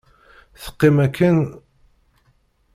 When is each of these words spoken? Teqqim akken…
Teqqim 0.61 0.97
akken… 1.05 1.37